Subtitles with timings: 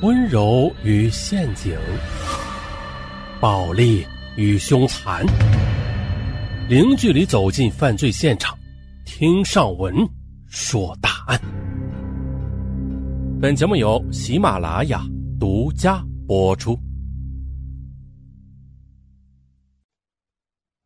[0.00, 1.76] 温柔与陷阱，
[3.40, 5.26] 暴力与凶残，
[6.68, 8.56] 零距离走进犯罪现场，
[9.04, 9.92] 听上文
[10.46, 11.40] 说大案。
[13.42, 15.04] 本节目由喜马拉雅
[15.40, 16.78] 独家播出。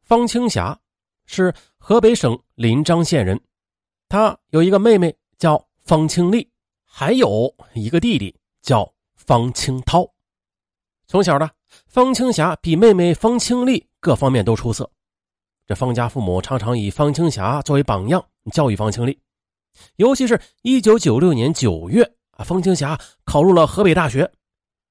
[0.05, 0.79] 方青霞
[1.27, 3.39] 是河北省临漳县人，
[4.09, 6.49] 她有一个妹妹叫方清丽，
[6.87, 8.91] 还有一个弟弟叫。
[9.25, 10.05] 方清涛，
[11.07, 11.49] 从小呢，
[11.87, 14.91] 方青霞比妹妹方清丽各方面都出色。
[15.65, 19.17] 这方家父母常常以方青霞作为榜样教育方清丽。
[19.97, 24.31] 尤其是一九九六年九月啊，方青霞考入了河北大学。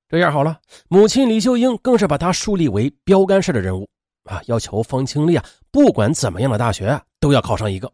[0.07, 3.89] 这样好了，母亲李秀英更是把她树立为标杆式的人物
[4.23, 7.91] 啊，要求方清丽啊，不管怎么样的大学都要考上一个。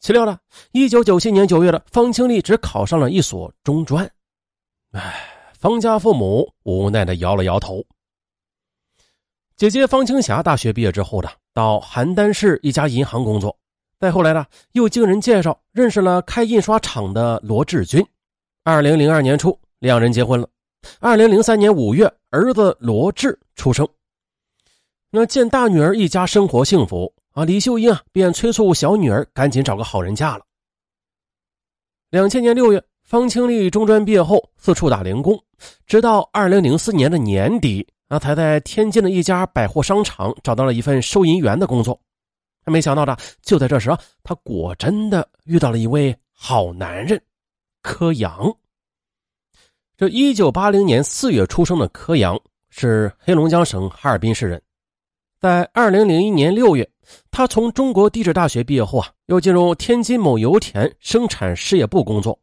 [0.00, 0.36] 岂料呢，
[0.72, 4.10] 一九九七年九月的方清丽只考上了一所中专。
[4.98, 5.14] 唉，
[5.56, 7.84] 方家父母无奈的摇了摇头。
[9.54, 13.56] 姐姐方青霞大学毕业之后呢，到邯郸市一家银行工作。
[14.00, 18.04] 再后来呢，又经人介绍认识了开印刷厂的罗志军。
[18.64, 20.48] 二零零二年初，两人结婚了。
[20.98, 23.88] 二零零三年五月，儿子罗志出生。
[25.10, 30.44] 那见大女儿一家生活幸福啊，李秀英啊便催促小女儿赶紧找个好人嫁了。
[32.10, 32.82] 两千年六月。
[33.08, 35.42] 方清丽中专毕业后四处打零工，
[35.86, 41.98] 直到二零零四年的年底啊，才在天津的一家百货商场找到了一份收银员的工作。
[42.66, 43.88] 没想到的，就在这时，
[44.22, 47.18] 他果真的遇到了一位好男人
[47.80, 48.54] 柯阳。
[49.96, 54.60] 这一九八零年四月出生的柯阳是黑龙江省哈尔滨市人，
[55.40, 56.86] 在二零零一年六月，
[57.30, 62.38] 他从中国地质大学毕业后啊，又进入天津某油田生产事业部工作。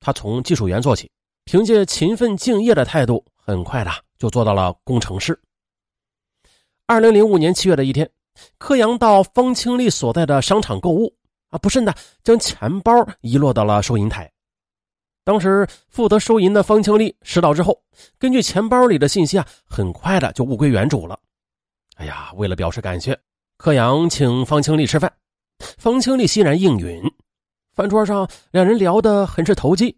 [0.00, 1.10] 他从技术员做起，
[1.44, 5.38] 凭借勤奋敬业的态度，很快的就做到了工程师。
[6.86, 8.10] 二零零五年七月的一天，
[8.58, 11.14] 柯阳到方清丽所在的商场购物，
[11.50, 11.94] 啊，不慎的
[12.24, 14.28] 将钱包遗落到了收银台。
[15.22, 17.80] 当时负责收银的方清丽拾到之后，
[18.18, 21.16] 根据钱包里的信息啊，很快的就物归原主了。
[21.96, 23.16] 哎呀，为了表示感谢，
[23.58, 25.12] 柯阳请方清丽吃饭，
[25.76, 27.02] 方清丽欣然应允。
[27.74, 29.96] 饭桌上，两人聊得很是投机。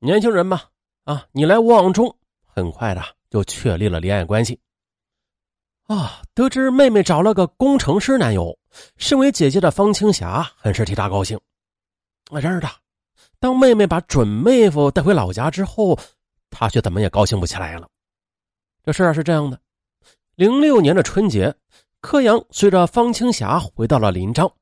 [0.00, 0.62] 年轻人嘛，
[1.04, 4.58] 啊，你来我往中，很快的就确立了恋爱关系。
[5.86, 8.58] 啊，得知妹妹找了个工程师男友，
[8.96, 11.38] 身为姐姐的方青霞很是替她高兴。
[12.30, 12.68] 然而的，
[13.38, 15.98] 当妹妹把准妹夫带回老家之后，
[16.50, 17.88] 她却怎么也高兴不起来了。
[18.84, 19.60] 这事儿是这样的：
[20.34, 21.54] 零六年的春节，
[22.00, 24.52] 柯阳随着方青霞回到了临漳。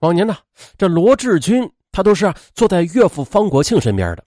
[0.00, 0.36] 往年呢，
[0.76, 1.70] 这罗志军。
[1.92, 4.24] 他都是坐在岳父方国庆身边的，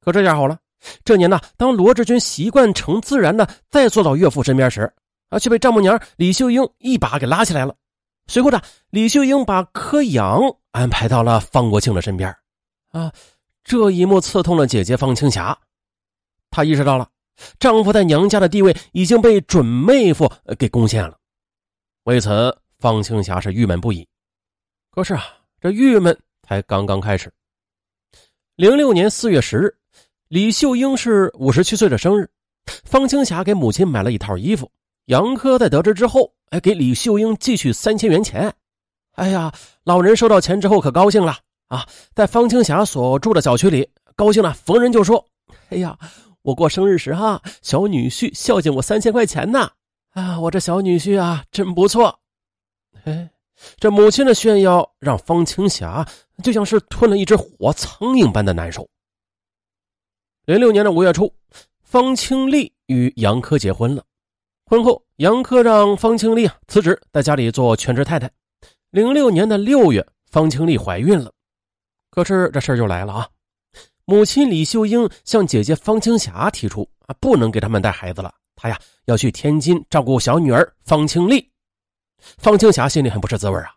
[0.00, 0.56] 可这下好了，
[1.02, 4.82] 这年呢，当罗志军习惯成自然的再坐到岳父身边时，
[5.28, 7.74] 啊，却被丈母娘李秀英一把给拉起来了。
[8.28, 10.40] 随后呢，李秀英把柯阳
[10.70, 12.32] 安排到了方国庆的身边，
[12.92, 13.12] 啊，
[13.64, 15.58] 这一幕刺痛了姐姐方青霞，
[16.52, 17.08] 她意识到了
[17.58, 21.18] 丈夫在娘家的地位已经被准妹夫给攻陷了，
[22.04, 24.06] 为此方青霞是郁闷不已。
[24.98, 25.22] 可是啊，
[25.60, 26.18] 这郁闷。
[26.42, 27.32] 才刚刚开始。
[28.56, 29.72] 零六年四月十日，
[30.26, 32.28] 李秀英是五十七岁的生日，
[32.82, 34.68] 方青霞给母亲买了一套衣服。
[35.04, 38.52] 杨科在得知之后，哎，给李秀英寄去三千元钱。
[39.12, 39.54] 哎呀，
[39.84, 41.38] 老人收到钱之后可高兴了
[41.68, 45.24] 啊，在方青霞所住的小区里，高兴的逢人就说
[45.70, 45.96] ：“哎呀，
[46.42, 49.70] 我过生日时哈，小女婿孝敬我三千块钱呢。
[50.14, 52.18] 啊，我这小女婿啊，真不错。”
[53.04, 53.30] 哎。
[53.78, 56.06] 这母亲的炫耀让方青霞
[56.42, 58.88] 就像是吞了一只活苍蝇般的难受。
[60.44, 61.32] 零六年的五月初，
[61.82, 64.04] 方清丽与杨科结婚了。
[64.64, 68.30] 婚后，杨科让方清丽啊辞职，在家里做全职太太。
[68.90, 71.32] 零六年的六月，方清丽怀孕了。
[72.10, 73.28] 可是这事儿就来了啊！
[74.04, 81.46] 母亲李秀英向姐姐方青霞提出啊，不能给他们带孩子了，她呀要去天津照顾小女儿方清丽。
[82.18, 83.70] 方青霞心里很不是滋味啊，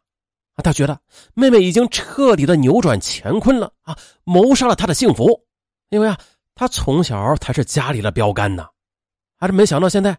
[0.56, 1.00] 啊，她觉得
[1.34, 5.46] 妹妹已经彻底的扭转乾坤了啊，谋杀了她的幸福，
[5.90, 6.18] 因为啊，
[6.56, 8.68] 她从小才是家里的标杆呢，
[9.38, 10.18] 还是没想到现在，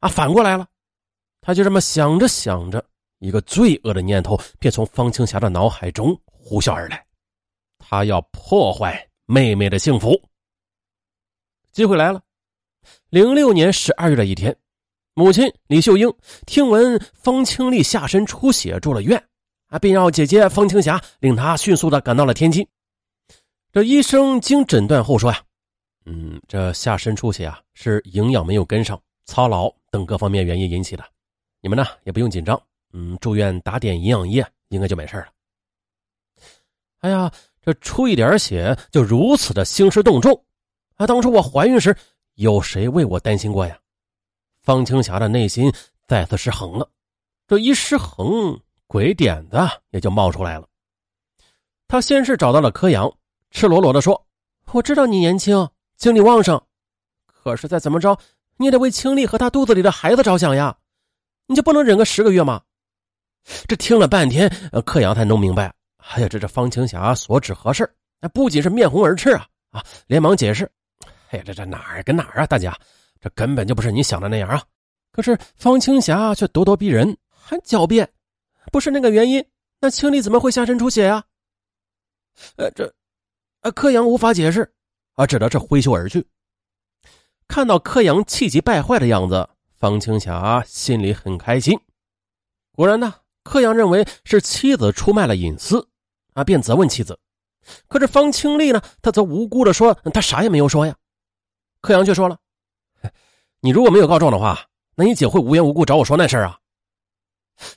[0.00, 0.66] 啊，反过来了，
[1.40, 2.84] 她就这么想着想着，
[3.18, 7.04] 一个罪恶的念头便从方青霞的脑海中呼啸而来，
[7.78, 10.18] 她要破坏妹妹的幸福。
[11.72, 12.22] 机会来了，
[13.10, 14.56] 零六年十二月的一天。
[15.16, 16.12] 母亲李秀英
[16.44, 19.22] 听闻方清丽下身出血住了院，
[19.68, 22.66] 啊，便让姐姐方清霞领她迅速的赶到了天津。
[23.72, 25.40] 这医生经诊断后说呀，
[26.06, 31.04] 嗯，这下身出血啊，是营养没有跟上、操劳等各方面原因引起的。
[31.60, 32.60] 你们呢也不用紧张，
[32.92, 35.28] 嗯，住院打点营养液，应该就没事了。
[37.02, 37.30] 哎呀，
[37.62, 40.44] 这出一点血就如此的兴师动众，
[40.96, 41.96] 啊，当初我怀孕时
[42.34, 43.78] 有谁为我担心过呀？
[44.64, 45.70] 方青霞的内心
[46.08, 46.88] 再次失衡了，
[47.46, 49.58] 这一失衡，鬼点子
[49.90, 50.66] 也就冒出来了。
[51.86, 53.12] 他先是找到了柯阳，
[53.50, 54.26] 赤裸裸的说
[54.72, 55.68] ：“我知道你年轻，
[55.98, 56.58] 精力旺盛，
[57.26, 58.18] 可是再怎么着，
[58.56, 60.74] 你也得为清丽和她肚子里的孩子着想呀。”
[61.46, 62.62] 你就不能忍个十个月吗？
[63.68, 64.50] 这听了半天，
[64.86, 65.70] 柯阳才弄明白。
[65.98, 67.86] 哎呀，这这方青霞所指何事？
[68.18, 69.84] 那不仅是面红耳赤啊啊！
[70.06, 70.64] 连忙解释
[71.28, 72.46] ：“哎呀，这这哪儿跟哪儿啊？
[72.46, 72.74] 大家，
[73.24, 74.62] 这根本就不是你想的那样啊！”
[75.10, 78.12] 可是方青霞却咄咄逼人，还狡辩
[78.70, 79.42] ：“不是那个原因，
[79.80, 81.24] 那清丽怎么会下身出血呀？”
[82.56, 82.92] 呃，这，
[83.62, 84.70] 呃，柯阳无法解释，
[85.14, 86.26] 啊，只得是挥袖而去。
[87.48, 89.48] 看到柯阳气急败坏的样子。
[89.76, 91.78] 方青霞心里很开心，
[92.72, 95.86] 果然呢，柯阳认为是妻子出卖了隐私，
[96.32, 97.18] 啊，便责问妻子。
[97.86, 100.96] 可是方清丽呢，她则无辜的说她啥也没有说呀。
[101.82, 102.38] 柯阳却说了
[103.64, 104.62] ：“你如果没有告状的话，
[104.94, 106.58] 那你姐会无缘无故找我说那事儿啊？”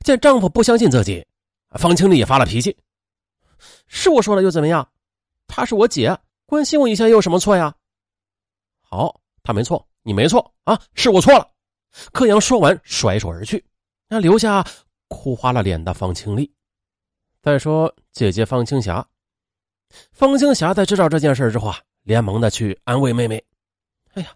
[0.03, 1.25] 见丈夫不相信自己，
[1.79, 2.75] 方清丽也发了脾气
[3.87, 4.85] ：“是我说了又怎么样？
[5.47, 7.73] 她是我姐，关心我一下又有什么错呀？”
[8.83, 11.49] 好，她没错，你没错啊，是我错了。
[12.11, 13.63] 柯阳说完，甩手而去，
[14.09, 14.65] 那留下
[15.07, 16.53] 哭花了脸的方清丽。
[17.41, 19.07] 再说姐姐方青霞，
[20.11, 23.41] 方青霞在知道这件事之后啊，连忙的去安慰妹妹
[24.15, 24.35] ：“哎呀，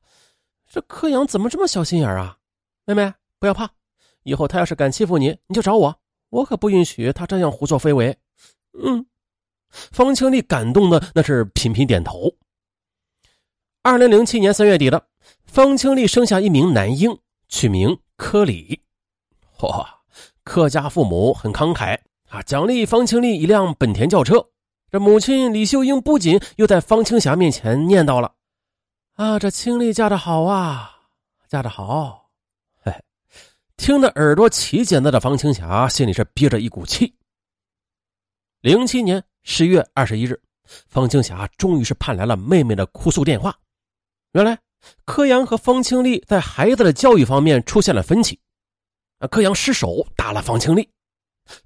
[0.74, 2.38] 这柯阳怎么这么小心眼啊？
[2.86, 3.70] 妹妹不要怕，
[4.24, 8.18] 以后他要是敢欺负你，你就找我，我可不允许他这样胡作非为。”
[8.82, 9.06] 嗯，
[9.70, 12.32] 方清丽感动的那是频频点头。
[13.84, 15.08] 二零零七年三月底的，
[15.44, 17.20] 方清丽生下一名男婴。
[17.50, 18.80] 取名柯里，
[19.58, 19.86] 嚯，
[20.46, 24.48] 柯家父母很慷慨啊，奖励方清丽一辆本田轿车。
[24.90, 28.36] 这母亲李秀英不仅又在方青霞面前念叨了
[29.16, 30.98] ：“啊，这清丽嫁得好啊，
[31.48, 32.30] 嫁得好。”
[32.84, 32.92] 嘿，
[33.78, 37.14] 听得耳朵起茧子的方青霞心里是憋着一股气。
[38.62, 40.40] 零七年十月二十一日，
[40.88, 43.56] 方青霞终于是盼来了妹妹的哭诉电话。
[44.34, 44.58] 原来。
[45.06, 48.40] 柯阳和方清丽在孩子的教育方面出现了分歧，
[49.20, 50.90] 啊，柯阳失手打了方清丽。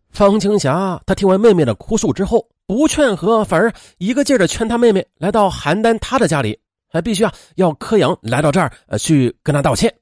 [0.09, 6.59] 方青霞她听完妹妹的哭诉之后，不劝和，反而一个劲儿的劝她妹妹来到邯郸她的家里，
[6.95, 9.93] 还必须啊要柯阳来到这儿呃去跟他道歉，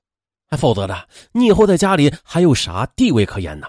[0.56, 0.96] 否则呢
[1.32, 3.66] 你以后在家里还有啥地位可言呢？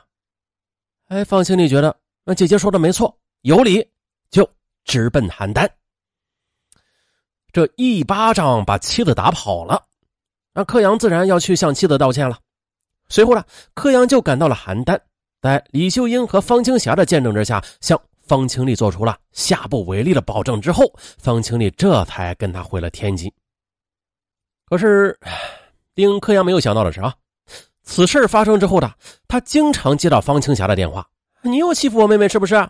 [1.08, 3.88] 哎，方清丽觉得那姐姐说的没错，有理，
[4.30, 4.46] 就
[4.84, 5.66] 直奔邯郸。
[7.50, 9.82] 这一巴掌把妻子打跑了，
[10.52, 12.38] 那柯阳自然要去向妻子道歉了。
[13.08, 13.42] 随后呢，
[13.72, 15.00] 柯阳就赶到了邯郸，
[15.40, 20.60] 在李秀英和方青霞的见证之下，向方清丽做出了下不为例的保证。
[20.60, 23.32] 之后，方清丽这才跟他回了天津。
[24.66, 25.18] 可是，
[25.94, 27.14] 令柯阳没有想到的是啊，
[27.82, 28.92] 此事发生之后的
[29.28, 31.06] 他经常接到方青霞的电话
[31.42, 32.68] ：“你又欺负我妹妹是不是？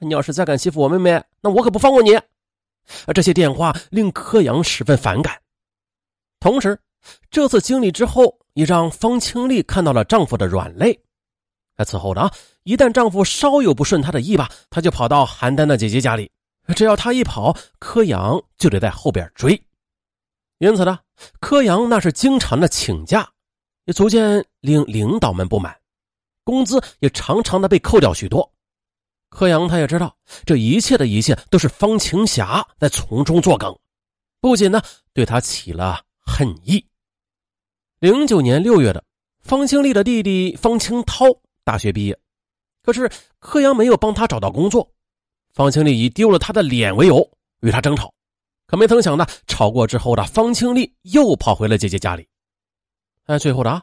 [0.00, 2.14] 你要是再敢欺负我妹妹，那我可不放过你。”
[3.06, 5.38] 而这些电话令柯阳十分反感，
[6.40, 6.78] 同时，
[7.30, 10.98] 这次经历之后也让方清丽看到了丈夫的软肋。
[11.78, 16.28] 那此后的啊，一旦丈夫稍有不顺她的意吧，她就跑到邯郸的姐姐家里，
[16.74, 19.62] 只要她一跑，柯阳就得在后边追。
[20.58, 20.98] 因此呢，
[21.38, 23.30] 柯阳那是经常的请假，
[23.84, 25.78] 也逐渐令领导们不满，
[26.42, 28.52] 工资也常常的被扣掉许多。
[29.30, 33.78] 柯阳他也知道，这一切的一切都是方晴霞在从中作梗，
[34.40, 34.82] 不仅呢
[35.12, 36.84] 对他起了恨意。
[38.00, 39.04] 零九年六月的，
[39.42, 41.26] 方清丽的弟弟方清涛
[41.68, 42.18] 大学毕业，
[42.82, 44.90] 可是柯阳没有帮他找到工作，
[45.52, 48.10] 方清丽以丢了他的脸为由与他争吵，
[48.66, 52.26] 可没曾想呢，吵过之后的方清丽又跑回了姐姐家里。
[53.26, 53.82] 哎，最后的啊，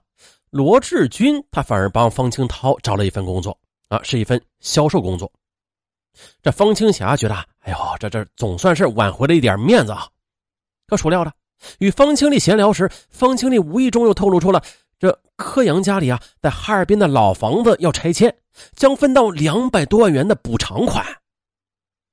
[0.50, 3.56] 罗志军他反而帮方清涛找了一份工作。
[3.88, 5.32] 啊，是一份销售工作。
[6.42, 10.10] 这方清霞觉得，哎呦，这这总算是挽回了一点面子啊。
[10.88, 11.32] 可孰料的，
[11.77, 14.60] 与方清丽闲聊时，方清丽无意中又透露出了
[15.00, 18.36] 这柯阳家里啊，在哈尔滨的老房子要拆迁，
[18.75, 21.06] 将分到两百多万元的补偿款，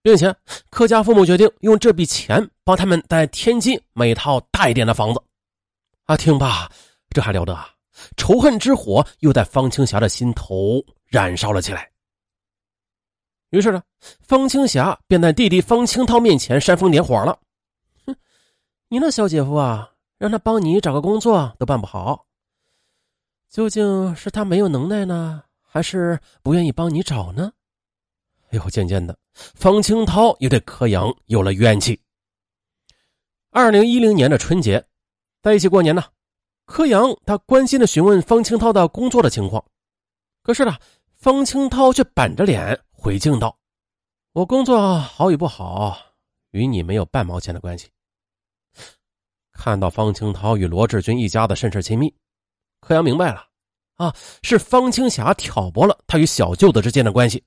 [0.03, 0.35] 并且
[0.71, 5.23] 柯家父母决定用这笔钱帮他们在天津买一套大一点的房子。
[6.07, 6.71] 啊，听吧，
[7.11, 7.69] 这还了得啊！
[8.17, 10.83] 仇恨之火又在方青霞的心头。
[11.13, 11.91] 燃烧了起来。
[13.51, 13.83] 于是呢，
[14.23, 17.39] 方青霞便在弟弟方清涛面前煽风点火了。
[18.07, 18.17] 哼，
[18.89, 22.25] 你那小姐夫啊，让他帮你找个工作都办不好。
[23.53, 27.53] 究竟是他没有能耐呢，还是不愿意帮你找呢？
[28.49, 32.01] 哎呦，渐渐的，方清涛也对柯阳有了怨气。
[33.51, 34.83] 二零一零年的春节，
[35.43, 36.03] 在一起过年呢，
[36.65, 39.63] 柯阳他关心的询问方清涛的工作的情况，
[40.43, 40.75] 可是呢，
[41.15, 43.59] 方清涛却板着脸回敬道
[44.33, 45.99] ：“我工作好与不好，
[46.53, 47.91] 与你没有半毛钱的关系。”
[49.53, 52.15] 看到方清涛与罗志军一家的甚是亲密。
[52.83, 53.47] 柯阳明白了，
[53.95, 57.43] 啊，是方青霞挑拨了他与小舅子之间的关系。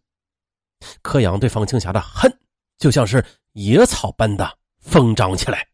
[1.01, 2.31] 柯阳对方青霞的恨，
[2.77, 5.67] 就像是野草般的疯长起来。